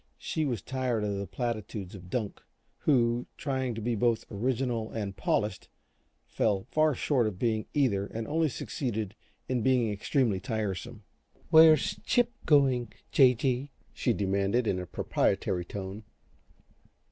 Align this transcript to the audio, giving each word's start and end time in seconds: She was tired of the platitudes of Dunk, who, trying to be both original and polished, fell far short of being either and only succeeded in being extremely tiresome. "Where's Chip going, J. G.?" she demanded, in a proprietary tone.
She 0.17 0.45
was 0.45 0.63
tired 0.63 1.03
of 1.03 1.17
the 1.19 1.27
platitudes 1.27 1.93
of 1.93 2.09
Dunk, 2.09 2.41
who, 2.79 3.27
trying 3.37 3.75
to 3.75 3.81
be 3.81 3.93
both 3.93 4.25
original 4.31 4.89
and 4.91 5.15
polished, 5.15 5.69
fell 6.25 6.65
far 6.71 6.95
short 6.95 7.27
of 7.27 7.37
being 7.37 7.67
either 7.75 8.07
and 8.07 8.27
only 8.27 8.49
succeeded 8.49 9.13
in 9.47 9.61
being 9.61 9.91
extremely 9.91 10.39
tiresome. 10.39 11.03
"Where's 11.51 11.99
Chip 12.03 12.31
going, 12.47 12.91
J. 13.11 13.35
G.?" 13.35 13.69
she 13.93 14.11
demanded, 14.11 14.65
in 14.65 14.79
a 14.79 14.87
proprietary 14.87 15.65
tone. 15.65 16.03